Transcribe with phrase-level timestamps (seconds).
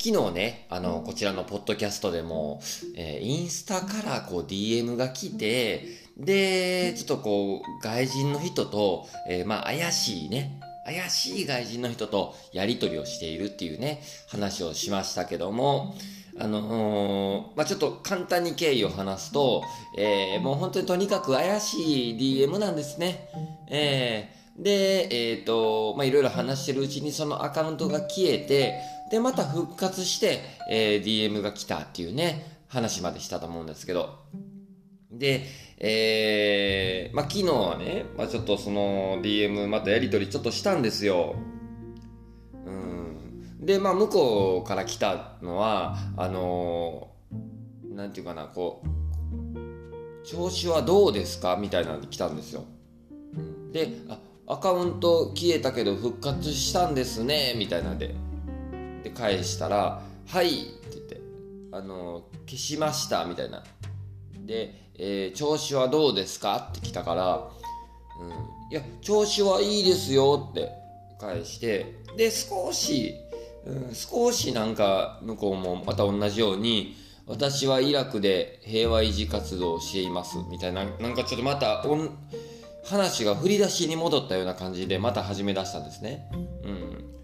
[0.00, 2.60] 昨日ね、あの、こちらのポッドキャストでも、
[2.96, 15.96] えー、インスタからこう DM が来て、で、ちょっとこう、外人の人と、えー、まあ、怪しいね、怪しい外人の人とやり取りをしているっていうね、話をしましたけども、
[16.38, 19.64] あのー、まあ、ちょっと簡単に経緯を話すと、
[19.96, 23.28] えー、もう本当にとにかく怪しい DM なんですね。
[23.68, 30.40] えー、で、えっ、ー、と、まあ、いろいろ話してるうちにそのアカウントが消えて、で、また復活して、
[30.70, 34.18] えー、DM が来たっていうね、話までしたと思うんですけど。
[35.10, 35.44] で、
[35.78, 41.36] えー、まあ、昨日はね、まあ、ちょっとその DM またやり取りちょっとしたんですよ。
[42.66, 43.64] うん。
[43.64, 51.56] で、まあ、向こうから来たのは、あのー、なんていうかな、こう、調子はどうですか？
[51.56, 52.64] みたいなので来たんですよ。
[53.72, 58.14] で、あ、アカウント消えたけど復活したんですね、みたいなんで。
[59.08, 61.20] で、返したら、はいって言って、
[61.72, 63.64] あの、消しました、みたいな。
[64.46, 67.50] で、えー、調子はどうですかって来たから、
[68.20, 68.30] うん、
[68.72, 70.70] いや、調子はいいですよって
[71.20, 73.14] 返して、で、少し、
[73.64, 81.84] うん、少しなんか向こうもまた同じように、私はイラクで平和維持活動をしていますみたいな、なんかちょっとまた
[82.84, 86.30] 話が振り出しに戻ったような感じでまた始め出したんですね。
[86.64, 87.17] うん。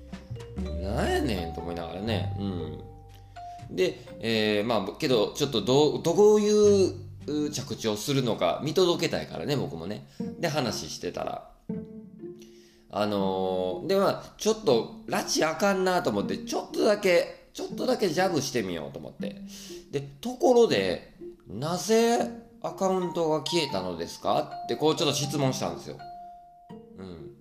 [0.62, 2.36] なんやねんと思いながらね。
[2.38, 3.77] うん。
[3.77, 10.06] で、えー、まあ、けど、ちょっとどう、どういう着地をするのか見届けたいからね、僕もね。
[10.38, 11.50] で、話してたら。
[12.91, 19.42] あのー、で、まあ、ちょっと、拉致あかんなと思って、ちょっとだけ、ちょっとだけジャブしてみようと思って。
[19.91, 21.14] で、ところで、
[21.48, 22.19] なぜ
[22.62, 24.62] アカウントが消えたのですか？
[24.64, 25.98] って、こうちょっと質問したんですよ。
[26.98, 27.36] うん。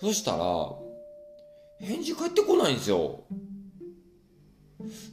[0.00, 0.72] そしたら、
[1.80, 3.24] 返事返ってこないんですよ。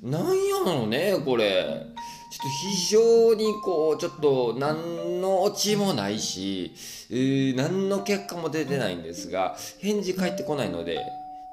[0.04, 1.86] なんやのね、これ。
[2.32, 6.72] ちょっと非常にこう、ちょっと何のオチもないし、
[7.10, 11.00] えー、何の結果も出てないんですが、返事返ってこないので、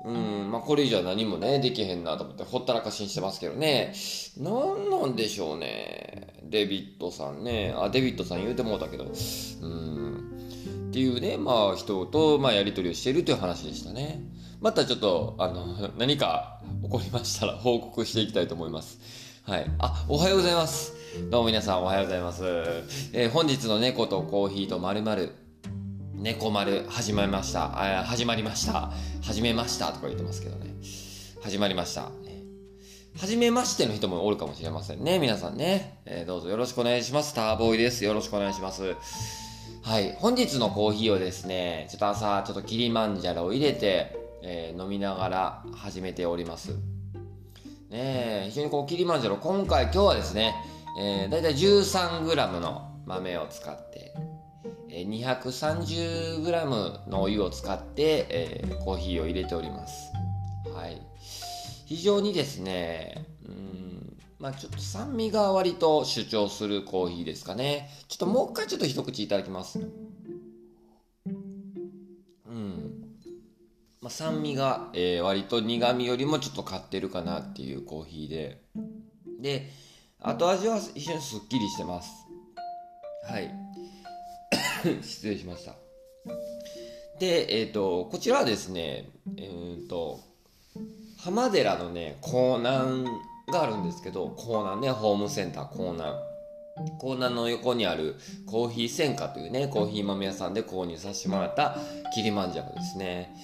[0.05, 3.93] うん、まあこれ以上は何もね、できへんなと思ってほったらかしにしてますけどね。
[4.39, 6.35] 何なんでしょうね。
[6.45, 7.75] デビッドさんね。
[7.77, 9.05] あ、デビッドさん言うてもうたけど。
[9.05, 10.89] うん。
[10.91, 14.21] っていうね、まあ人と、まあやりとりをしているという話でしたね。
[14.61, 18.99] またちょっと、あの、何か起こりましたら報告していきたいと思います。
[19.45, 19.67] はい。
[19.79, 20.95] あ、おはようございます。
[21.31, 22.43] どうも皆さんおはようございます。
[23.13, 25.33] えー、本日の猫とコーヒーとまるまる、
[26.13, 28.01] 猫丸始まりました。
[28.01, 28.91] あ、始まりました。
[29.23, 30.75] 始めましたとか言ってますけどね。
[31.41, 32.11] 始まりました。
[33.17, 35.21] 初めましての人もおるかもしれませんね。
[35.21, 36.01] 皆さんね。
[36.05, 37.33] えー、どうぞよろしくお願いします。
[37.33, 38.05] ターボーイです。
[38.05, 38.97] よろしくお願いします。
[39.83, 40.17] はい。
[40.19, 46.73] 本日のコーヒーをですね、ちょっと朝、ちょっとキリマンジャロを入れて、えー、飲みながら始めております。
[47.91, 50.55] ね非常にこうキリマンジャロ今回今日はですね、
[51.01, 54.15] えー、だいたい 13g の豆を使って、
[54.91, 60.13] えー、230g のお湯を使って、えー、コーヒーを入れております。
[60.75, 61.01] はい。
[61.87, 67.91] 非常にですねうんまあちょっと酸味が割と主張するコーヒーですかね。
[68.09, 69.81] ちょっともう一回ちょっと一口いただきます。
[74.01, 78.61] まあ、酸味が、えー、割と苦味よりもちょっと勝ってるかなっていうコーヒーで。
[79.41, 79.71] で
[80.21, 82.11] 後味は非常にすっきりしてます。
[83.25, 83.51] はい。
[85.03, 85.75] 失礼しました。
[87.19, 90.21] でえっ、ー、とこちらはですねえっ、ー、と
[91.19, 93.05] 浜寺のね港南
[93.53, 96.15] があるんですけど港南ねホームセンター港南。
[97.01, 98.15] 港南の横にある
[98.47, 101.77] コーヒー専科というねコーヒー豆屋さんで購入させてもらった
[102.15, 103.35] キリマンジャロですね。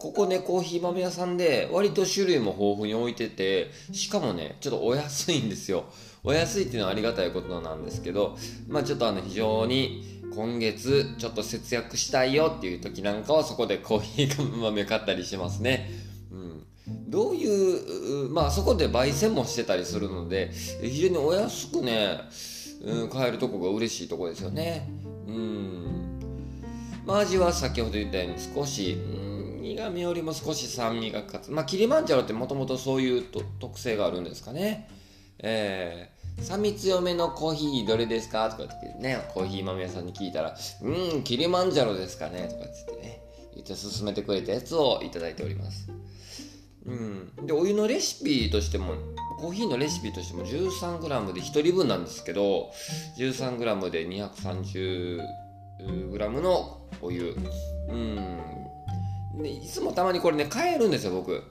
[0.00, 5.84] ここね、コーヒー豆屋さんで、割と種類も豊富に置いてて、しかもね、ちょっとお安いんですよ。
[6.24, 8.34] お安いっていうのはありがたいことなんですけど、
[8.66, 15.90] まあちょっとあの、非常に、今月、ちょっと節約したいよっていう時なんかは、そこでコーヒー豆買ったりしますね。
[16.32, 16.64] うん。
[17.10, 22.20] どういう、まあそこで焙煎もしてたりするので、非常にお安くね、
[22.82, 24.88] うん、買えるとこが嬉しいとこですよね。
[25.26, 26.20] うん。
[27.04, 29.29] まあ味は先ほど言ったように少し、うん
[29.60, 31.50] 苦味よりも少し酸味が勝つ。
[31.50, 33.24] まあ、キリマンジャロってもともとそういう
[33.60, 34.88] 特性があるんですかね。
[35.38, 38.50] えー、酸味強めのコーヒーどれですか？
[38.50, 42.48] とかってね、コーヒー豆屋さんに聞いたら、うん、キリマンジャロですかね？
[42.48, 43.22] とかってね、
[43.54, 45.90] 言って勧めてくれたやつをいただいております。
[46.86, 47.32] うん。
[47.46, 48.94] で、お湯のレシピとしても、
[49.38, 52.70] コーヒーのレシピとしても 13g で1人分なんですけど、
[53.18, 55.20] 13g で 230g
[56.40, 57.36] のお湯。
[57.88, 58.40] うん。
[59.34, 61.42] でいつもたまにこれね、変えるんですよ、僕。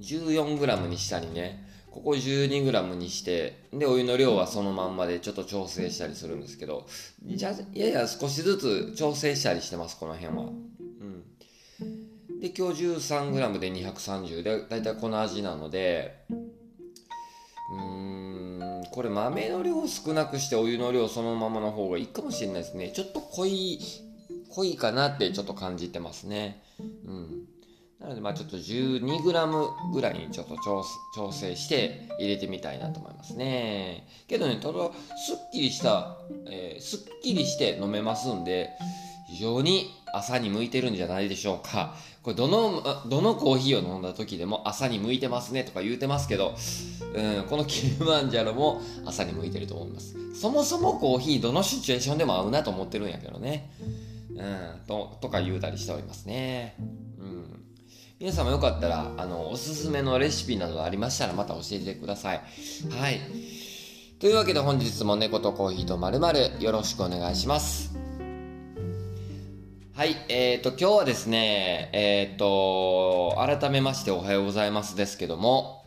[0.00, 1.66] 14g にしたりね。
[1.90, 6.86] ここ 12g にしてでお湯の量はそのまんまでちょっと調整したりするんですけど。
[7.24, 10.44] じゃいやいや少しずつ調整したりしてますこの辺は。
[10.44, 12.40] うん。
[12.40, 16.24] で今日 13g で230でだいたいこの味なので。
[17.72, 22.92] うーんこれ豆の量少なくしてお湯の量そのままの方がいいかもしれないですね。
[22.94, 23.80] ちょっと濃い
[24.50, 26.62] 濃いかなってちょっと感じてますね
[27.06, 27.46] うん
[28.00, 30.56] なので、まあちょっと 12g ぐらいにちょっと
[31.14, 34.08] 調整して入れてみたいなと思いますね。
[34.26, 36.16] けどね、ただ、すっきりした、
[36.46, 38.70] えー、すっきりして飲めますんで、
[39.28, 41.94] 非常に朝に向いてるんじゃないでしょうか。
[42.22, 46.54] これ、どの、どのコーヒーを飲んだ時でも朝に向いてますねとか言うてますけど、
[47.14, 50.16] うん、このキルマンジャロも朝に向いてると思います。
[50.34, 53.70] そもそもコーヒーどのシチュエーションでも合うなと思ってるんやけどね。
[54.40, 56.74] うん、と、とか言うたりしておりますね。
[57.18, 57.60] うん
[58.18, 62.42] 皆様よかったら、あの、おすすめのレシピなどありましたらまた教えてください。
[62.90, 63.18] はい。
[64.18, 67.96] というわけで本日も猫とコーヒーとまるまるよろしくお願いします。
[69.94, 75.86] はい、えっ、ー、と、今日はですね、えっ、ー、と、改めましておはようございますですけども、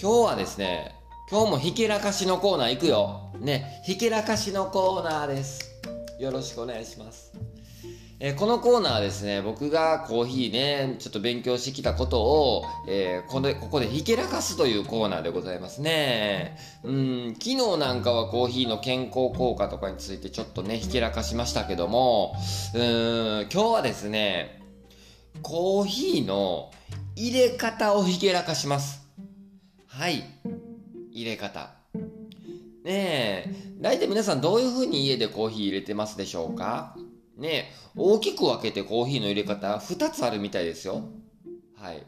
[0.00, 0.94] 今日はですね、
[1.28, 3.32] 今日もひけらかしのコーナー行くよ。
[3.40, 5.72] ね、ひけらかしのコーナーです。
[6.20, 7.32] よろしくお願いします。
[8.26, 16.56] えー、このコーナーはですね、僕がコーヒーね、ちょっと勉強してきたことを、えー、ここで、ここでひけらかすというコーナーでございますね。
[16.84, 22.34] うん、昨日なんかはコーヒーの健康効果とかについてちょっとね、ひけらかしましたけども、
[22.74, 24.62] うん、今日はですね、
[25.42, 26.70] コーヒーの
[27.16, 29.06] 入れ方をひけらかします。
[29.86, 30.24] はい。
[31.12, 31.74] 入れ方。
[31.92, 36.96] ねえ、大体皆さんどういう風に家でコーヒー入れてますでしょうか？
[37.36, 41.02] ね、大きく分けてコーヒーの入れ方2つあるみたいですよ。
[41.76, 42.06] はい。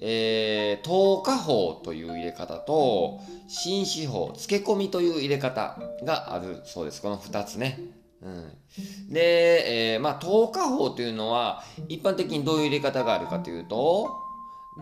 [0.00, 7.02] えー、糖化法という入れ方と、紳士法、漬け込みという入れ方があるそうです。
[7.02, 7.78] この2つね。
[8.22, 14.16] うん、で、えー、まあ、糖化法というのは、一般的にどういう入れ方があるかというと、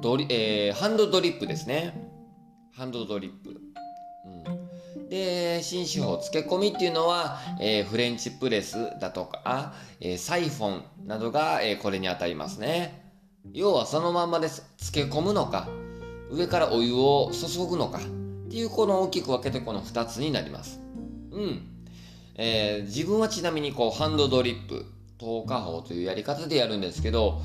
[0.01, 2.11] ドリえー、ハンドドリップですね。
[2.73, 3.64] ハンドドリップ。
[5.15, 13.13] で、新手法、漬け込みっていうのは、えー、フレンチプレスだとか、えー、サイフォンなどが、えー、これに当たりますね。
[13.53, 14.65] 要はそのまんまです。
[14.77, 15.69] 漬け込むのか、
[16.33, 18.01] 上からお湯を注ぐのか、っ
[18.51, 20.81] ていうこの大きく分けてこの2つになります。
[21.31, 21.63] うん。
[22.35, 24.85] えー、自分はちなみにこうハンドドリップ、
[25.19, 27.41] 透過法というやり方でやるんですけど、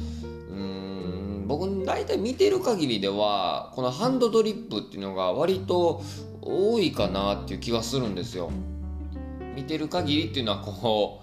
[0.50, 6.02] うーん、僕大体見てる限りでは、このハンドドリップっていうのが割と
[6.50, 8.52] 多いかなっていう気がするんですよ。
[9.56, 11.22] 見てる限りっていうのはこ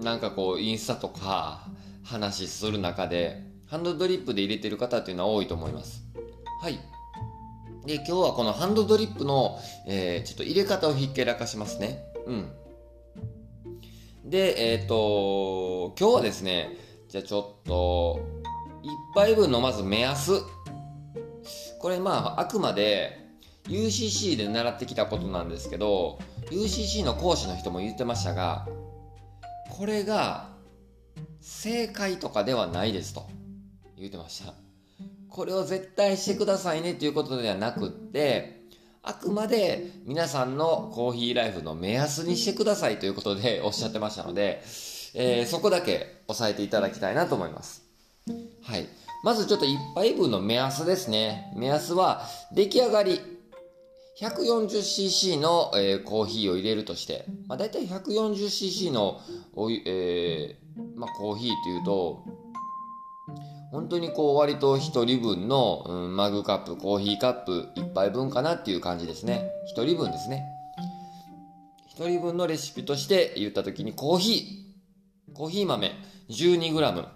[0.00, 1.68] う、なんかこうインスタとか
[2.02, 6.02] 話する中で、ハンドドリップで入れてる方っていうのは多いと思います。
[6.62, 6.78] はい。
[7.86, 12.02] で、今日はこのハンドドリップの、えー、ちょっと入れ方をひっけらかしますね。
[12.26, 12.50] うん。
[14.24, 16.78] で、えっ、ー、と、今日はですね、
[17.08, 18.20] じゃあちょっと、
[19.14, 20.40] 1杯分のまず目安。
[21.78, 23.23] これまあ、あくまで、
[23.68, 26.18] UCC で習ってきたことなんですけど
[26.50, 28.66] UCC の講師の人も言ってましたが
[29.70, 30.50] これが
[31.40, 33.26] 正解とかではないですと
[33.96, 34.54] 言ってました
[35.28, 38.64] これを絶対してくださいねということではなくって
[39.02, 44.62] あくまで皆さんのコーヒーライフの目安にしてくださいということでおっしゃってましたので、
[45.14, 47.82] えー、そこだけ押さえていただきたいなと思います。
[48.62, 48.88] はい。
[49.22, 51.52] まずちょっと1杯分の目安ですね。
[51.54, 52.22] 目安は
[52.54, 53.20] 出来上がり
[54.20, 59.20] 140cc の、えー、コーヒーを入れるとして、まあ、大体 140cc の
[59.54, 60.54] お、えー
[60.96, 62.24] まあ、コーヒーっていうと、
[63.72, 69.50] 本当にこう割と1人分の、うん、マグカップ、コーヒーカップ1杯分かなっていう感じですね。
[69.76, 70.44] 1人分ですね。
[71.98, 75.90] 1人分のレシピとして言った時にコーヒー、コーヒー豆
[76.30, 77.08] 12g、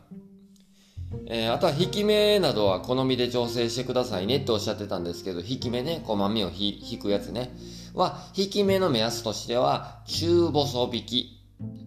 [1.26, 7.54] えー、あとは引き目などは好みで調整してくださいねっておっしゃってたんですけど、引き目ね、こう豆を引くやつね、
[7.94, 11.34] は、引き目の目安としては、中細引き。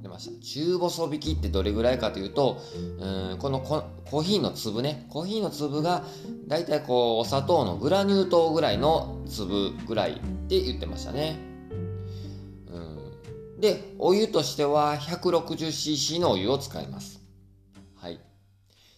[0.02, 0.46] 出ました。
[0.46, 2.62] 中細引きってどれぐらいかというと、
[3.00, 6.04] うんこのコーヒーの粒ね、コーヒーの粒が、
[6.48, 10.16] だいたいこう、お砂糖のグラニュー糖ぐらいの粒ぐらいっ
[10.48, 11.40] て言ってましたね。
[12.68, 17.11] うん、で、お湯としては 160cc のお湯を使います。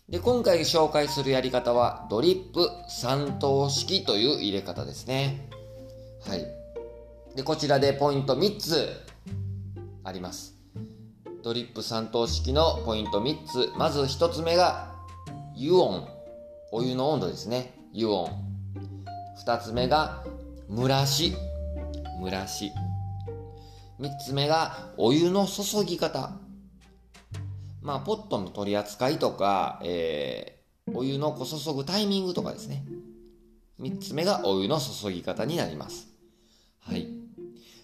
[0.10, 5.50] で、今回紹介するやり方は、ドリップ3等式という入れ方ですね。
[6.28, 6.46] はい。
[7.36, 8.90] で、こちらでポイント3つ
[10.04, 10.56] あります。
[11.44, 13.78] ドリップ3等式のポイント3つ。
[13.78, 14.94] まず1つ目が、
[15.56, 16.08] 湯温。
[16.72, 17.74] お湯の温度ですね。
[17.92, 18.54] 湯温。
[19.46, 20.24] 2つ目が
[20.70, 21.34] 蒸らし
[22.22, 22.72] 蒸らし
[24.00, 26.32] 3つ目がお湯の注ぎ方
[27.84, 32.86] まあポットの取り扱いとか、えー、お湯の注ぐタイミングとかですね。
[33.80, 36.08] 3つ目がお湯の注ぎ方になります。
[36.80, 37.08] はい。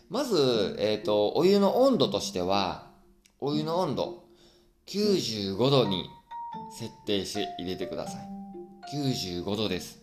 [0.09, 2.87] まず、えっ、ー、とお湯の温度としては
[3.39, 4.23] お湯の温度
[4.87, 6.09] 95度に
[6.71, 8.29] 設定して入れてください。
[8.95, 9.98] 95度です。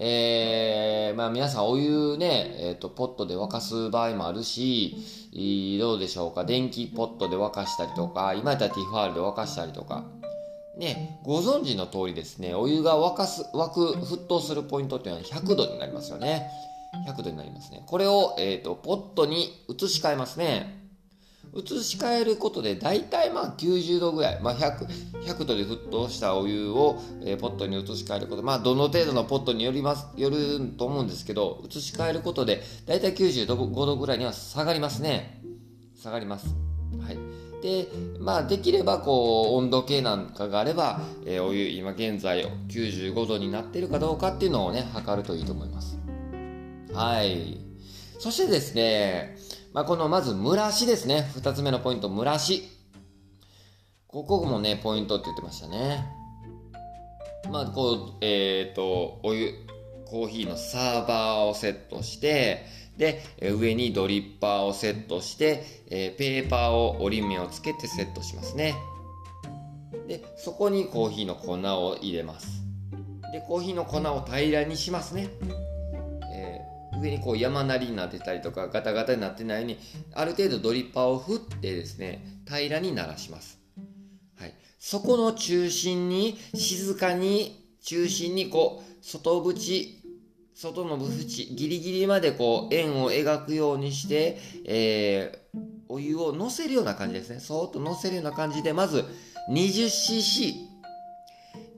[0.00, 4.96] えー、まあ皆さんお湯ね、えっ、ー、と、ポットで沸かす場合もあるし、
[5.80, 10.04] どうでしょうか、電気ポットで沸かしたりとか、今やったらティファールで沸かしたりとか、
[10.76, 16.48] ね、ご存知の通りですね、お湯が沸かす、沸く、沸騰するポイントっていうのは100度になりますよね。
[17.08, 17.82] 100度になりますね。
[17.84, 20.77] これを、えっ、ー、と、ポットに移し替えますね。
[21.58, 24.86] 移し替えることで大体まあ90度ぐらい、まあ100、
[25.24, 35.42] 100度で沸騰したお湯を、えー、ポットに移し替えることまあどの程度のポットによりますよると思うんですけど移し替えることで大体95度ぐらいには下がりますね。
[35.96, 36.54] 下がります。
[37.00, 37.18] はい。
[37.62, 37.88] で
[38.20, 45.98] まあできればこう温度計なんかがあれば、えー、お湯今現在95度になっているかどうかっていうのをね測るといいと思います。
[46.94, 47.60] はい。
[48.18, 49.36] そしてですね
[49.72, 51.30] まあ、このまず蒸らしですね。
[51.34, 52.68] 二つ目のポイント、蒸らし。
[54.06, 56.06] ここもね、ポイントって言ってましたね。
[57.50, 59.52] まあ、こう、えっ、ー、と、お湯、
[60.06, 62.64] コーヒーのサーバーをセットして、
[62.96, 63.22] で、
[63.52, 68.74] 上にドリッパーをセットして、えー、ペーパーを折り目をつけてセットしますね。
[70.08, 72.62] で、そこにコーヒーの粉を入れます。
[73.32, 75.28] で、コーヒーの粉を平らにしますね。
[77.00, 79.78] 上にこう山なりになってたりとかガタガタになってないように
[80.14, 83.58] ある程度ドリッパーを振ってですね平らにならします、
[84.38, 89.98] はい、そこの中心に静かに中心にこう外縁
[90.54, 97.38] 外の縁ギリギリまでこう円を描くようにして、えー、お湯をのせるような感じですね。
[97.38, 99.04] そーっとのせるような感じでまず
[99.52, 100.54] 20cc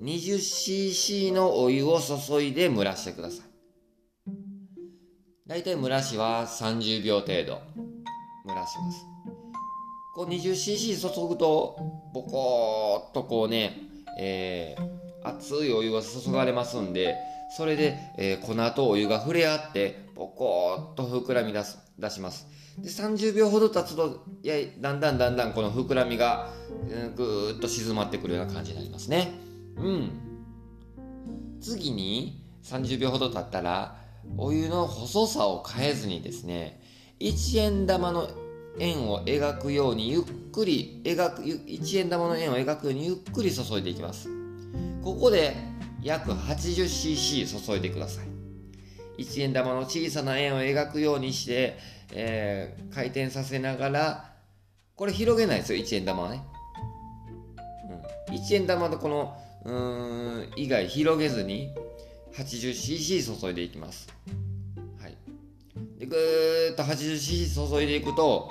[0.01, 3.50] 20cc のお湯を注いで蒸らしてください。
[5.51, 7.61] 大体蒸らしは30秒程度
[8.47, 9.05] 蒸らします。
[10.15, 11.77] こう 20cc 注ぐと
[12.15, 13.77] ボコーっとこうね、
[14.17, 17.17] えー、熱いお湯が注がれますんで
[17.57, 22.47] それで、えー、粉とお湯が触れ合ってボコーっと膨らみ出す出します。
[22.79, 26.49] で30秒ほど経つといやだんだんだんだんこの膨らみが、
[27.17, 29.33] ぐーっと静まってくるような感じになりますね。
[29.79, 30.11] うん。
[31.61, 34.00] 次に30秒ほど経ったら
[34.37, 36.81] お湯の細さを変えずにですね
[37.21, 38.29] 1円玉の
[38.79, 40.23] 円を描くようにゆっ
[40.53, 44.29] くり描く1円玉の円を描くようにゆっくり注いでいきます。
[45.03, 45.57] ここで
[46.03, 48.31] 約 80cc 注いでください。
[49.23, 51.79] 1円玉の小さな円を描くようにして、
[52.13, 54.33] えー、回転させながら
[54.97, 56.43] これ広げないですよ1円玉はね、
[58.29, 61.71] うん、1円玉のこのうーん以外広げずに
[62.35, 64.09] 80cc 注いでいきます。
[65.01, 65.17] はい。
[65.99, 68.51] で、ぐーっと 80cc 注いでいくと、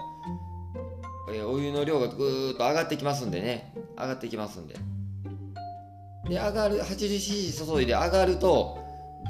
[1.33, 3.73] え、お湯の量がぐーっと上がってきますんでね。
[3.97, 4.75] 上がってきますんで。
[6.27, 8.79] で、上がる、80cc 注いで上がると、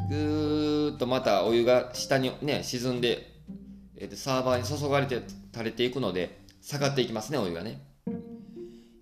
[0.10, 3.42] ぐーっとまたお湯が下にね、沈んで、
[3.96, 5.22] えー、サーバーに注がれて
[5.54, 7.82] 垂れていくので、下がっていきますね、お湯がね。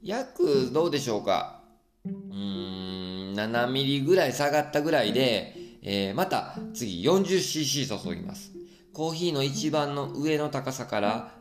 [0.03, 1.61] 約、どうでしょうか。
[2.05, 2.96] うーん。
[3.37, 8.51] 7ミリぐらい下がったぐらいで、えー、また次 40cc 注ぎます。
[8.93, 11.31] コーヒーの一番の上の高さから、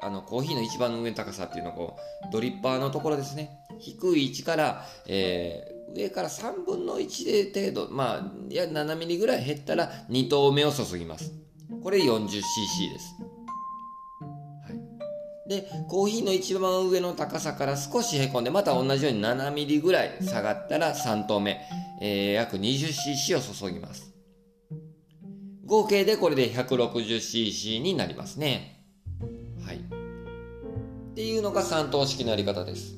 [0.00, 1.96] あの、コーヒーの一番の上の高さっていうのをこ
[2.28, 3.50] う、ドリッパーのところですね。
[3.78, 11.32] 低い位置から、えー、上から3分の1で程度、まあ、いや、7ミリぐらい減ったら2投目を注ぎます。
[11.82, 12.42] これ 40cc で
[12.98, 13.14] す。
[15.46, 21.60] で、コーヒーの一番上の高さから少しへこんで、また同じように7ミリぐらい下がったら3投目、
[22.00, 24.12] えー、約 20cc を注ぎます。
[25.64, 28.84] 合計でこれで 160cc になりますね。
[29.66, 29.76] はい。
[29.76, 32.96] っていうのが3等式のやり方です。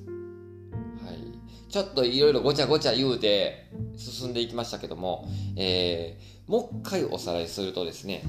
[1.04, 1.70] はい。
[1.70, 8.22] ちょっといろいろごちゃごちゃ言うて進んでいきましたけども、えー、もう一回おさらいするとですね、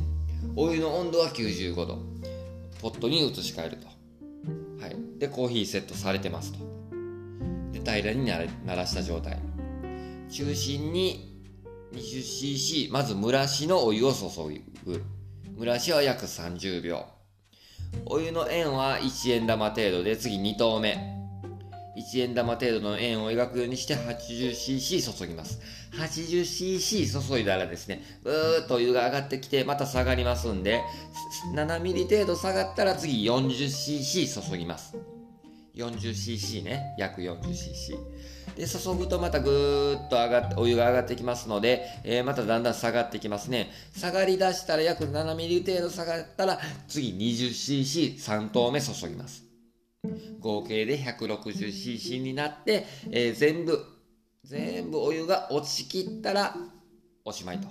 [0.55, 1.99] お湯の温度は95度。
[2.81, 3.94] ポットに移し替えると。
[4.85, 6.59] はい、でコーヒーセットされてますと。
[7.71, 9.39] で平らにならした状態。
[10.29, 11.41] 中心に
[11.93, 14.25] 20cc まず蒸らしのお湯を注
[14.85, 15.03] ぐ。
[15.57, 17.03] 蒸らしは約30秒。
[18.05, 21.14] お湯の円は1円玉程度で次2投目。
[21.95, 25.59] 1円玉程度の円を描くようにして 80cc 注ぎます。
[25.93, 30.81] 80cc 注いだらですね、うーっとお湯が上がってきて、また下がりますんで、
[31.55, 34.95] 7ミリ程度下がったら次 40cc 注ぎます。
[35.75, 37.97] 40cc ね、約 40cc。
[38.55, 43.69] で、注ぐとまたぐーっと上がって、お湯が上がってきますので、えー、まただんだん下がってきますね。
[43.95, 49.44] 下がりだしたら約7ミリ程度下がったら、次 20cc3 投目注ぎます。
[50.39, 53.83] 合計で 160cc になって、えー、全部、
[54.43, 56.55] 全部お湯が落ちきったら
[57.23, 57.67] おしまいと。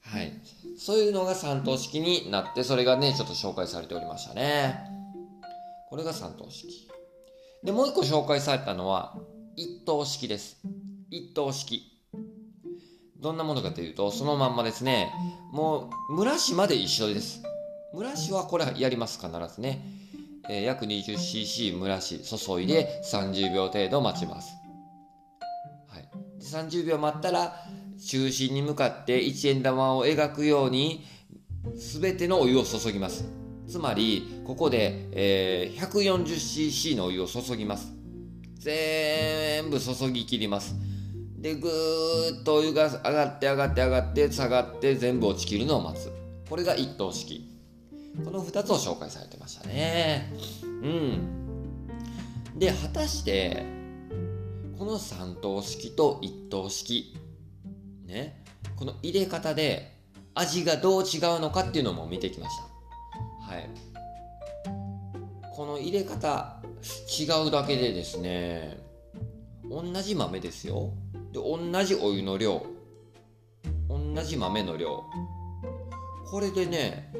[0.00, 0.32] はい。
[0.76, 4.78] そういうのが3等式になって、それがね、ちょっと紹介されておりましたね。
[5.88, 6.88] これが3等式。
[7.62, 9.16] で、もう一個紹介されたのは、
[9.56, 10.60] 1等式です。
[11.10, 11.82] 1等式。
[13.18, 15.10] どんなものかというと、そのまんまですね。
[15.52, 17.42] もう、蒸らしまで一緒です。
[17.94, 19.82] 蒸らしはこれやります、必ずね。
[20.48, 24.54] えー、約 20cc 蒸らし注いで30秒程度待ちます、
[25.88, 26.08] はい、
[26.38, 27.54] で30秒待ったら
[28.06, 31.04] 中心に向かって1円玉を描くように
[31.74, 33.24] 全てのお湯を注ぎます。
[33.66, 37.92] つまりここで、えー、140cc のお湯を注ぎます。
[38.58, 40.74] 全部注ぎ切ります。
[41.38, 46.12] でぐーっとお湯が上がって上がって上がって下がって全部落ちきるのを待つ。
[46.48, 47.53] これが一等式
[48.22, 50.32] この2つを紹介されてましたね。
[50.62, 51.88] うん。
[52.56, 53.64] で、果たして、
[54.78, 57.16] この3等式と1等式、
[58.06, 58.44] ね、
[58.76, 59.96] この入れ方で
[60.34, 62.56] 味がどう違うのかっていうのも見てきまし
[63.48, 63.54] た。
[63.54, 63.70] はい。
[65.54, 66.60] この入れ方、
[67.18, 68.78] 違うだけでですね、
[69.70, 70.92] 同じ豆ですよ。
[71.32, 72.64] で、同じお湯の量、
[73.88, 75.04] 同じ豆の量。
[76.26, 77.12] これでね、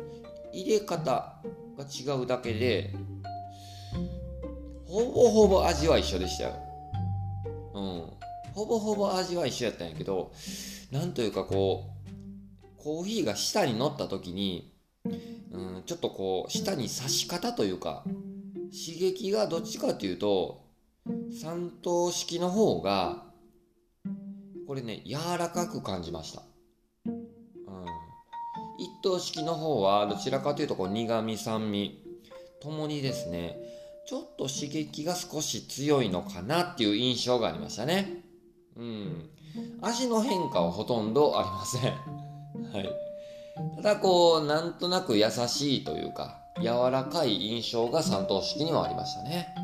[0.55, 1.41] 入れ方
[1.77, 2.95] が違うだけで
[4.95, 6.53] ほぼほぼ味は一緒でしたよ。
[7.75, 8.53] うん。
[8.53, 10.33] ほぼほぼ味は一緒やったんやけど、
[10.93, 14.73] なんというかこう、コーヒーが舌に乗った時に、
[15.51, 20.64] うん、ちょっとこう、舌に刺し方というか、刺激がどっちかというと、
[21.43, 23.25] 三等式の方が、
[24.69, 26.43] これね、柔らかく感じました。
[28.79, 32.03] 一等式の方はどちらかというとこう苦味酸味
[32.61, 33.57] ともにですね
[34.07, 38.25] ちょっと刺激が少し強いのかなっていう印象がありましたね。
[38.77, 39.31] うん。
[39.81, 41.93] 味の変化はほとんどありません。
[42.73, 42.91] はい。
[43.77, 49.55] ただこうなんとなく優しいというか柔らかい印象が三等式にはありましたね。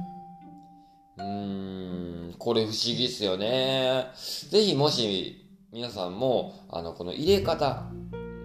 [1.19, 2.35] うーん。
[2.39, 4.07] これ不思議っすよね。
[4.51, 7.85] ぜひもし皆さんもあのこの入れ方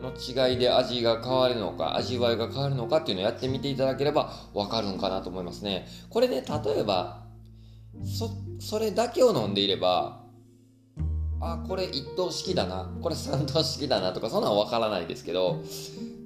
[0.01, 5.87] の違いで味が変わるのか、味わいが変わるのかっていうのをやってみていただければわかるんかなと思いますね。
[6.09, 7.25] これね、例えば、
[8.03, 8.29] そ、
[8.59, 10.21] それだけを飲んでいれば、
[11.41, 15.61] あ、これ一等式だな、これ三等式だなとか、そんなんわからないですけど、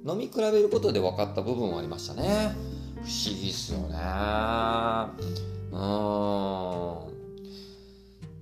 [0.06, 2.54] 飲み比べることで分かった部分はありましたね。
[2.96, 3.86] 不思議っすよね。
[3.88, 7.12] うーん。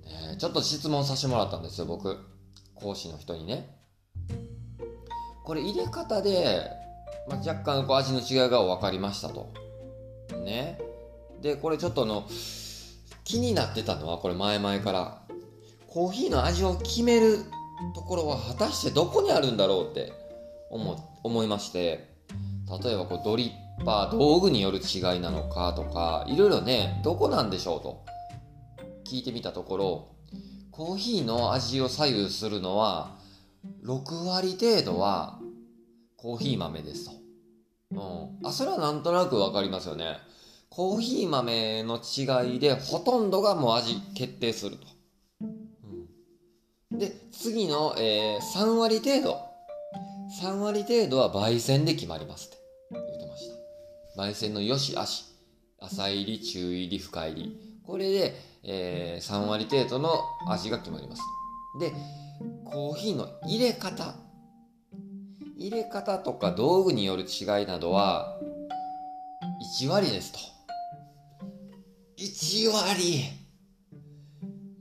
[0.04, 2.16] ね、ちょっと質問させてもらったんですよ、僕。
[2.74, 3.76] 講師の人にね。
[5.48, 6.60] これ入れ方で、
[7.26, 9.50] まあ、若干こう味の違いが分かりましたと。
[10.44, 10.78] ね。
[11.40, 12.28] で、これちょっとあの、
[13.24, 15.22] 気になってたのは、これ前々から、
[15.86, 17.38] コーヒーの味を決める
[17.94, 20.12] ところは果たしてどこにあるんだろうって
[20.70, 22.10] 思思いまして、
[22.82, 28.04] 例えばこうドリッパー、道具による違いなのかとか、いろいろね、どこなんでしょうと
[29.10, 30.08] 聞いてみたところ、
[30.70, 33.16] コーヒーの味を左右するのは、
[33.84, 35.38] 6割程度は
[36.16, 37.12] コーヒー豆ですと。
[37.92, 37.94] う
[38.44, 38.46] ん。
[38.46, 40.18] あ、それはなんとなくわかりますよね。
[40.68, 44.86] コーヒー豆の違いでほとんどがもう味決定すると。
[46.90, 49.40] うん、で、次の、えー、3割程度。
[50.42, 52.56] 3割程度は焙煎で決まりますって
[52.92, 53.48] 言ってまし
[54.16, 54.22] た。
[54.22, 55.24] 焙煎の良し悪し。
[55.80, 57.80] 浅入り、中入り、深入り。
[57.86, 60.10] これで、えー、3割程度の
[60.48, 61.22] 味が決まります。
[61.80, 61.92] で、
[62.70, 64.14] コーヒーの入れ方。
[65.56, 68.38] 入れ方とか道具による違いなどは
[69.80, 70.38] 1割ですと。
[72.18, 73.24] 1割。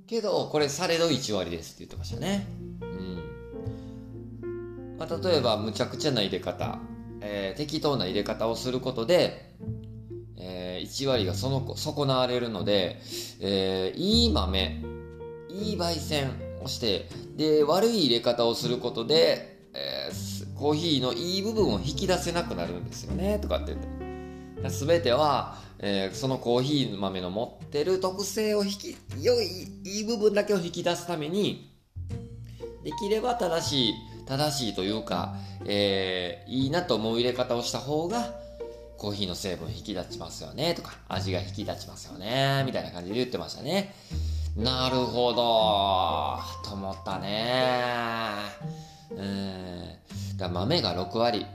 [0.05, 2.45] けどこれされど1割ですって言ってましたね。
[2.81, 2.85] う
[4.45, 4.97] ん。
[4.99, 6.79] まあ、例えばむちゃくちゃな入れ方、
[7.21, 9.55] えー、適当な入れ方をすることで、
[10.37, 13.01] えー、1割がその損なわれるので、
[13.39, 14.83] えー、いい豆
[15.49, 16.29] いい焙煎
[16.61, 24.07] をしてで悪い入れ方をすることで、えー、コーヒーのいい部分を引き出せなくなるんですよねとかって言って。
[24.69, 31.77] 全ては、えー、そのコーヒー豆の持ってる特性を引き良いいい部分だけを引き出すために
[32.83, 33.93] できれば正しい
[34.25, 38.33] 正しいというか、えー、いいなと思う入れ方をした方が
[38.97, 43.93] コーヒーの成分引き出ちますよねとか味が引き立ちますよねみたいな感じで言ってましたね。
[44.57, 46.39] なるほど。
[46.67, 48.33] と思ったね。
[49.11, 50.37] うん。
[50.37, 51.45] だ豆が6割。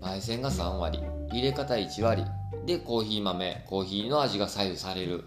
[0.00, 1.00] 焙煎が3割。
[1.32, 2.24] 入れ方1割。
[2.66, 3.64] でコーヒー豆。
[3.68, 5.24] コーヒーの味が左右される。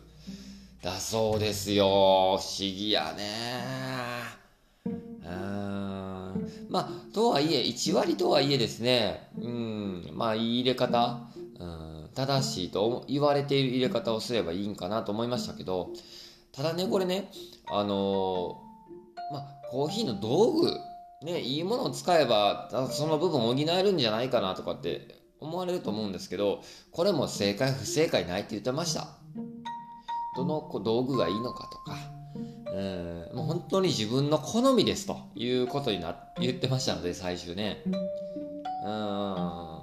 [0.81, 1.83] だそうですよ。
[1.85, 3.23] 不思議やね。
[4.85, 6.47] うん。
[6.69, 9.27] まあとはいえ1割とはいえですね。
[9.37, 10.09] うん。
[10.13, 11.19] まあいい入れ方。
[11.59, 12.09] うん。
[12.15, 15.89] 正しいと言われている入れ方をすればいいんかなと思いましたけど。
[16.53, 17.31] ただねこれね
[17.69, 20.71] あのー、まあコーヒーの道具
[21.23, 26.61] ねいいものを使えばその部分を補えるんじゃないかなとかって思われると思うんですけど
[26.91, 29.07] これも正解不正解ないって言ってました。
[30.35, 31.97] どの道具がいいのかとか
[32.73, 32.81] う
[33.33, 37.83] んもう本当に自分の好みですということにな言ってましたので最終ね。
[38.85, 39.81] うん。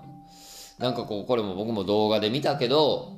[0.78, 3.17] なんかこうこれも僕も動画で見たけど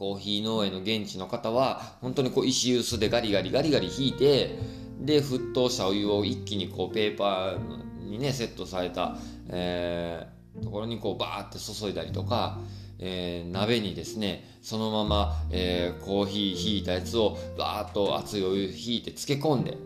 [0.00, 4.58] コーヒー農園の現地の方は本当にこう石臼でガリガリガリガリ引いて
[4.98, 9.18] で沸騰したお湯を一気にこうペーパーにねセットされた、
[9.50, 12.58] えー、ところにこうバーって注いだりとか、
[12.98, 19.76] えー、鍋にですねそのまま、えー、コーヒーひいたやつをバーッと熱いお湯引いて漬け込んで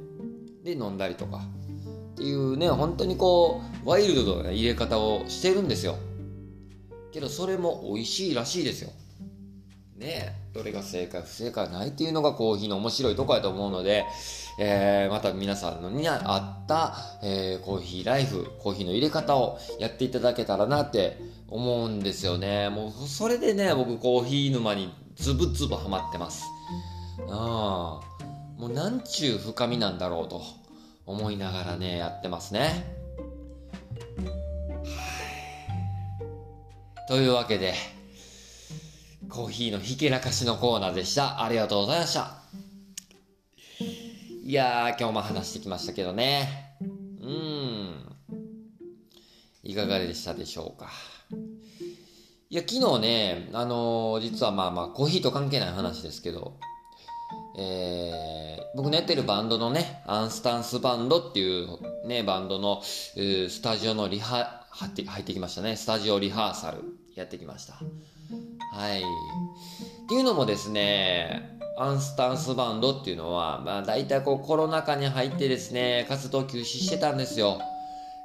[0.63, 1.41] で飲んだりとか。
[2.13, 5.97] っていうね本当にこうワイルドな入れ方をしてるんですよ。
[7.11, 8.91] けどそれも美味しいらしいですよ。
[9.97, 14.05] ねどれが正解不正解ないっていうのがコーヒーの面白いとこやと思うので、
[14.59, 22.69] えー、また皆さんのに合った、えー、コーヒーライフコーヒーの入れ方をやっていただけたらなって思うんですよね。
[22.69, 26.45] もうそれでね僕コーヒー沼につぶつぶハマってます。
[27.29, 28.15] ああ。
[28.59, 30.43] もうなんちゅう深みなんだろうと
[31.07, 32.95] 思いながらねやってますね。
[37.09, 37.75] というわけで
[39.29, 41.43] コーヒーのひけらかしのコーナーでした。
[41.43, 42.39] ありがとうございました。
[44.45, 46.77] いやー、今日も話してきましたけどね。
[47.21, 48.17] うん。
[49.63, 50.91] いかがでしたでしょうか。
[52.51, 56.59] いや、昨日ね、あのー、実はまあまあ、コーヒーと関係ない話ですけど、
[57.57, 65.77] えー、僕のやってるバンドのね、アンスタンスバンドっていうね、バンドの、スタジオのリハ、入って入ってきましたね。
[65.77, 66.83] スタジオリハーサル
[67.15, 67.81] やってきました。
[68.75, 69.03] はい。
[69.03, 77.61] っていうのもですね、アンスタンスバンドっていうのは、まあ大体こうコロナ禍に入ってですね、活動休止してたんですよ。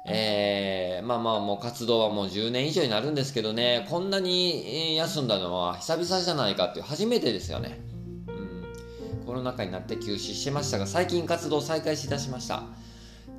[0.04, 7.80] えー、まあまあもう活動はもう10年以上になるんですけどね、こんなに休んだのは久々じゃないかっていう初めてですよね。
[8.26, 9.24] うん。
[9.26, 12.64] コロナ禍になって休止してましたが、最近活動再開しだしました。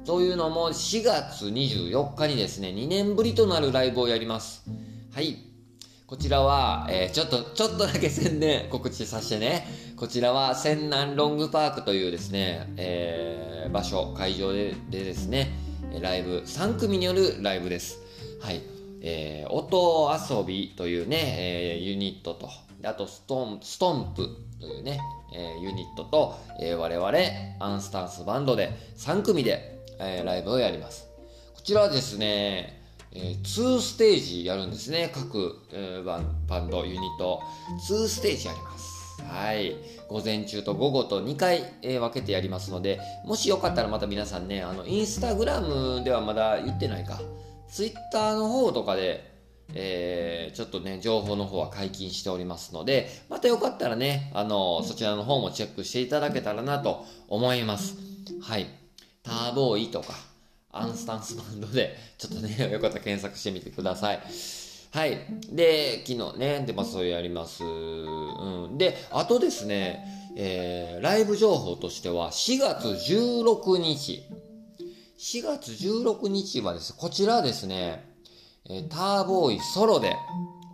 [0.05, 4.63] というのも4月24日にですね、2年ぶりとなるライブをやります。
[5.13, 5.50] はい。
[6.11, 9.65] こちらは、えー、ちょっと、ちょっとだけ宣伝告知させてね。
[9.95, 15.53] こちらは、仙南ロングパークというですね、えー、場所、会場ででですね、
[16.01, 18.01] ライブ、3組によるライブです。
[18.41, 18.61] はい。
[19.01, 22.49] えー、音遊びというね、えー、ユニットと、
[22.83, 24.27] あとストン、ストンプ
[24.59, 24.99] というね、
[25.33, 27.09] えー、ユニットと、えー、我々、
[27.61, 31.07] アンスタンスバンドで3組で、えー、ライブをやります。
[31.55, 32.80] こちらはですね、
[33.13, 35.11] えー、2ステージやるんですね。
[35.13, 37.41] 各、えー、バンド、ユニット、
[37.89, 39.21] 2ステージやります。
[39.23, 39.75] はい。
[40.07, 47.21] 午前中と午後と2回、えー、分けてやりますので、もしよかったらまた皆さんね、あの、インスタグラムではまだ言ってないか、
[47.69, 49.31] ツイッターの方とかで、
[49.73, 57.95] えー、ちょっとね、情報の方は解禁しておりますので、またよかったらね、あの、そちらの方もチェックしていただけたらなと思います。
[58.41, 58.67] はい。
[59.23, 60.13] ターボーイとか、
[60.71, 64.19] アンスタンスバンドで、ちょっとね、 よかったら検索してみてください。
[64.91, 65.19] はい。
[65.49, 67.63] で、昨日ね、で、まあ、それやります。
[67.63, 68.77] うん。
[68.77, 74.23] で、あとですね、えー、ライブ情報としては、4月16日。
[75.17, 78.03] 4月16日はですね、こちらですね、
[78.69, 80.15] えー、ターボーイソロで、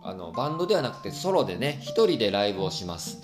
[0.02, 3.18] あの、バンドではなくてソロでね、一人でライブをします。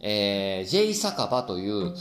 [0.00, 1.94] えー、J 酒場という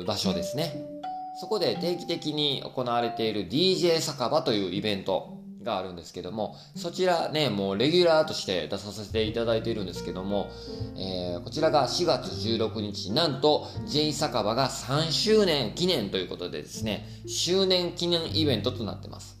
[0.00, 0.95] う場所ですね。
[1.40, 10.48] そこで定期的に行われている DJ 酒場というイベントがあるんですけども、そちらね、もうレギュラーとして出させていただいているんですけども、
[10.96, 19.36] えー、こちらが4月16日、なんと J 酒場が3周年記念ということでですね、周年記念イベントとなってます。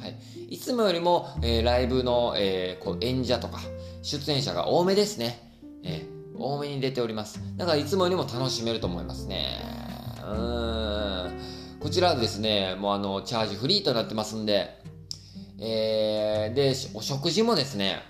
[0.00, 0.16] はい。
[0.50, 3.60] いつもよりも、えー、ライブの、えー、こう演者とか、
[4.02, 5.38] 出演者が多めですね。
[5.84, 7.40] えー、多めに出ております。
[7.56, 9.85] だからいつもよりも楽しめると思いますね。
[10.26, 11.78] うん。
[11.80, 14.70] こちらはですね、もうあの、チャージフリーとなってますんで、
[15.58, 18.00] えー、で、お食事もですね、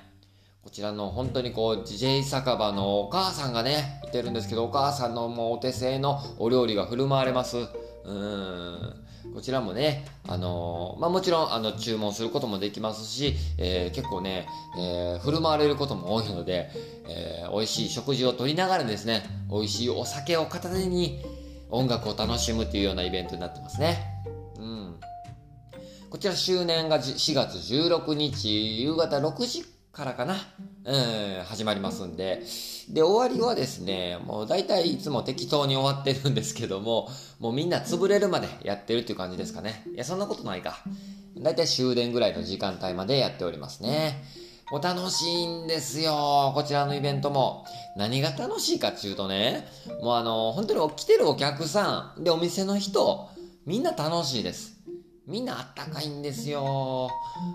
[0.62, 7.56] こちらの本当にこう、J 酒場のお母さんがね、いてるんですけど、お母さんのもうお手製のお料理が振る舞われます。
[8.04, 9.06] うん。
[9.34, 14.48] こちらもね、あのー、まあ、もちろん、あの、注文することもできますし、えー、結構ね、
[14.78, 16.70] えー、振る舞われることも多いので、
[17.08, 21.22] えー、美味しい食事をとりながらですね、美味しいお酒を片手に
[21.70, 24.22] 音楽を楽しむというようなイベントになってますね。
[24.58, 25.00] うん。
[26.10, 30.36] こちら周年が4月16日夕方6時からかな、
[30.84, 32.42] うん、始まりますんで、
[32.90, 37.08] で、終わりはですね、もう大体いつも適当に終わってるんですけども、
[37.40, 39.84] もうみんな潰れるまでやってるっていう感じですかね。
[39.94, 40.76] いや、そんなことないか。
[41.38, 44.22] 大体終電ぐらいの時間帯までやっておりますね。
[44.72, 46.50] お楽しいんですよ。
[46.54, 47.64] こちらのイベントも。
[47.96, 49.64] 何が楽しいかっていうとね、
[50.02, 53.28] もうあの、本当に来てるお客さん、で、お店の人、
[53.64, 54.76] みんな楽しいです。
[55.24, 57.10] みんなあったかいんですよ。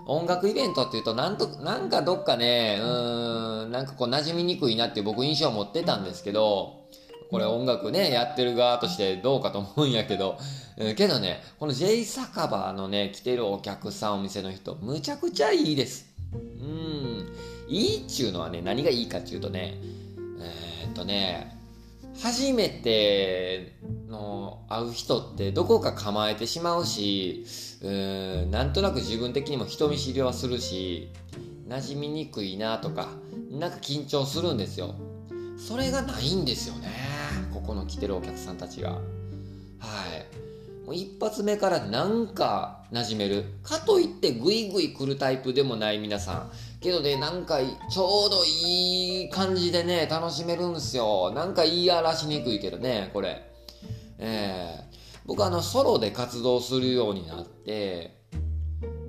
[0.06, 6.82] 音楽イベントっていうと、なんと、なんかどっかね、うーん、なんかこう馴染みにくいなって僕印象を持ってたんですけど、
[7.30, 10.38] これ音楽ね、やってる側としてどうかと思うんやけど、
[10.78, 16.11] えー、けどね、この J 酒場のね、来てるお客さん、お店の人、むちゃくちゃいいです。
[16.34, 17.32] うん。
[17.68, 19.78] いいっちゅうのはね、何がいいかっていうとね、
[20.40, 21.58] えー、っとね、
[22.20, 27.44] 初めての会う人ってどこか構えてしまうし、
[27.80, 31.10] うーん、なんとなく自分的にも人見知りはするし、
[31.68, 33.08] 馴染みにくいなとか、
[33.50, 34.94] なんか緊張するんですよ。
[35.56, 36.88] それがないんですよね。
[37.52, 38.90] ここの来てるお客さんたちが。
[38.90, 39.00] はい。
[40.84, 43.44] もう一発目からなんか馴染める。
[43.62, 46.52] かといってグイグイ来るタイプでもない皆さん。
[46.80, 51.32] けどね、なんかちょうどいい感じでね、楽しめるんすよ。
[51.34, 53.48] なんか言い荒らしにくいけどね、これ。
[54.18, 58.22] えー、僕あの、ソロで活動するようになって、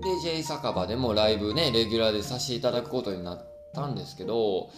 [0.04, 4.70] で、J 酒場でもライブね、レギュラーでさせていただくことになったんですけど、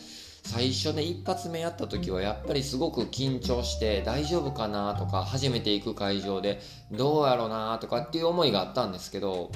[0.45, 9.51] 最初ね、一発目やった時はやっぱりすごく緊張して大丈夫かなとか、初めて行く会場でどうやろうなとかっていう思いがあったんですけど、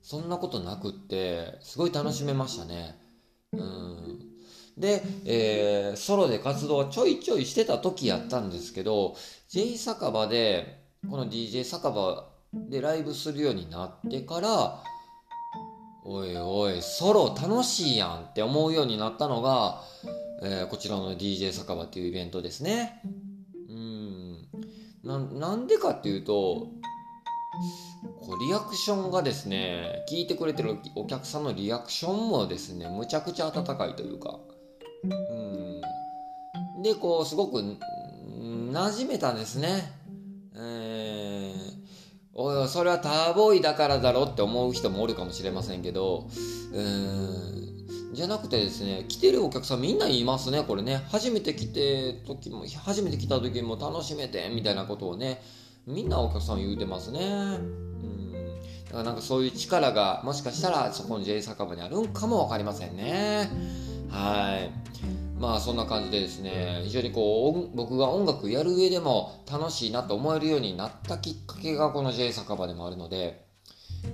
[0.00, 2.96] そんなことなくって、すごい楽しめましたね。
[3.52, 4.20] うん。
[4.78, 9.16] で、えー、ソロで活動はちょいちょいしてた時やったんですけど、
[9.48, 14.84] J 酒場で、この DJ 酒場でライブするようになってから、
[16.04, 19.82] おいおい、ソロ楽しいやんって思うようになったのが、
[20.42, 23.00] えー、こちらの DJ 酒場っていうイベントですね。
[23.68, 24.48] うん。
[25.04, 26.66] な、なんでかっていうと、
[28.20, 34.40] こうリアクションがですね、聞いてくれてるお客さんのリアクションもですね、むちゃくちゃ温かいというか、
[35.04, 36.82] うん。
[36.82, 39.92] で、こう、すごく、馴染めたんですね。
[40.54, 41.41] えー、
[42.34, 46.28] おいそれはターボーイだからだろって思う人もおるかもしれませんけど、
[46.72, 51.02] うん、じゃなくてですね、来てるお客さんみんな言いますね、これね。
[51.10, 55.42] 初めて来て時も、初めて来た時も楽しめて、みたいなことをね、
[55.86, 57.20] みんなお客さん言うてますね。
[57.20, 58.32] うん。
[58.84, 63.50] だからなんかそういう力がもしかしたらそこの J 酒場にあるんかもわかりませんね。
[64.10, 64.70] はい。
[65.42, 73.44] まあそんな感じでですね、非常にこう、僕が音楽やる上でも楽しいなと思えるようになったきっかけがこの J 酒場でもあるので、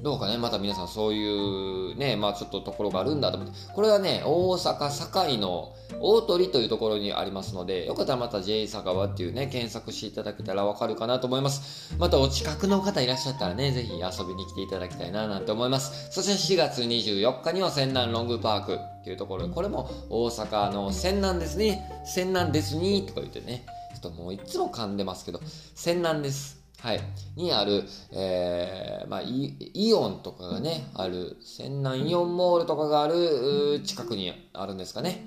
[0.03, 11.95] どうかね、また皆さんそういうね、まあちょっとところがあるんだと思って、これはね、大阪堺の大鳥というところにありますので、よかったらまた J 酒場っていうね、検索していただけたらわかるかなと思います。
[11.99, 16.11] またお近くの方いらっしゃったらね、ぜひ遊びに来ていただきたいななんて思います。
[16.11, 21.83] そして4月24日には仙南ロングパークっていうところで、これも大阪の仙南ですね。
[22.05, 25.41] 仙南ですにとか言ってね、ちょっともういつも噛んでますけど、
[25.75, 26.61] 仙南です。
[26.79, 27.01] はい。
[27.35, 35.27] にある、えー、まあイ、イオンとかがね、ある、仙南イオンモールとかがある、近くにあるんですかね。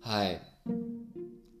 [0.00, 0.42] はい。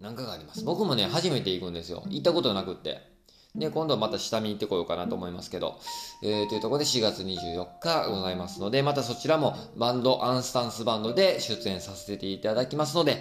[0.00, 0.64] なんかがあります。
[0.64, 2.02] 僕もね、初めて行くんですよ。
[2.08, 3.11] 行ったことなくって。
[3.54, 5.78] で、今度はまた下見に行ってこようかなと思いますけど、
[6.22, 13.20] えー、というところで4月24日ございますので、またそちらもバンド、アンスタンスバンドで出演させていただきますので、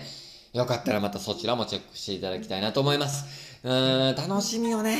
[0.54, 3.60] よかったらまたそちらもチェックしていただきたいなと思います。
[3.63, 5.00] うーん、楽しみよね。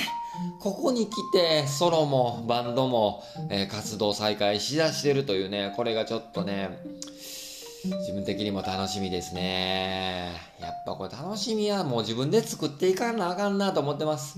[0.60, 6.78] ここに来て、ソロもバンドも、えー、活動再開しだしてるというね、これがちょっとね、
[7.84, 10.32] 自分的にも楽しみですね。
[10.60, 14.38] やっぱこれ楽しみはもう自分で作っていかなあかんなと思ってます。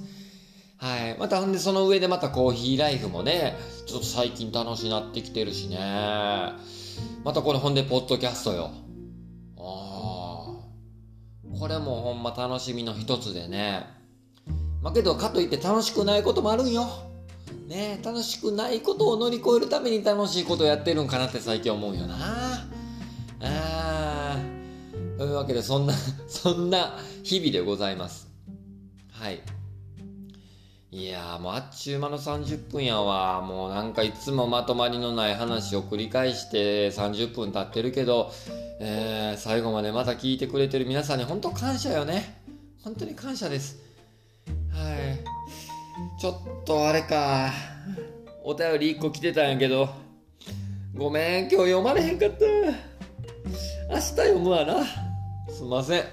[0.83, 1.17] はい。
[1.17, 5.77] またほんでその上でまたコーヒーライフもね、ちょっと最近楽しなってきてるしね。
[7.23, 8.69] またこれほんでポッドキャストよ。
[9.57, 11.57] ああ。
[11.57, 13.85] これもほんま楽しみの一つでね。
[14.81, 16.85] まあけどかといって楽しくないこともあるんよ。
[17.69, 22.15] ね楽しくないことを乗り越えるために楽しいことをやってるんかなって最近思うよな。
[22.19, 22.67] あ
[23.39, 24.37] あ。
[25.17, 25.93] というわけでそんな、
[26.27, 28.27] そんな日々でございます。
[29.13, 29.39] はい。
[30.93, 33.41] いやもうあっちゅう間の30分やわ。
[33.41, 38.31] もうなんかいつもまとまりのない話を繰り返して30分経ってるけど、
[38.79, 42.43] えー、最後までまた聞いてくれてる皆さんに本当感謝よね。
[42.83, 43.79] 本当に感謝です。
[44.71, 46.21] はい。
[46.21, 46.29] ちょ
[46.61, 47.51] っとあれか。
[48.43, 49.89] お便り1個来てたんやけど、
[50.93, 52.45] ごめん、今日読まれへんかった。
[53.89, 54.75] 明日読むわな。
[55.51, 56.03] すんません。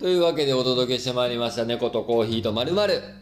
[0.00, 3.19] というわけでお届けしてまいりました猫とコーヒーとまるまる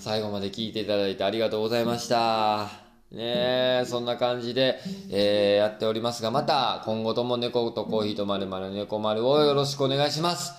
[0.00, 2.70] 最後まで聞いていただいてありがとうございました。
[3.12, 10.52] ねえ、そんな感じで、えーやっておりますが、また今後とも猫とコーヒーとまるまる猫丸をよろしくお願いします。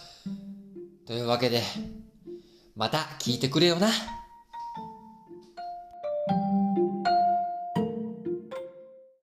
[1.08, 1.63] というわけで、
[2.75, 3.88] また聞いてくれよな。